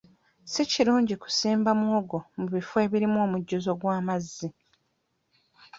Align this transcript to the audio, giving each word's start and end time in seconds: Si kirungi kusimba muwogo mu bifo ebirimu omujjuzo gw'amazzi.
Si 0.51 0.61
kirungi 0.71 1.13
kusimba 1.23 1.69
muwogo 1.79 2.19
mu 2.37 2.45
bifo 2.53 2.75
ebirimu 2.85 3.17
omujjuzo 3.25 3.71
gw'amazzi. 3.79 4.49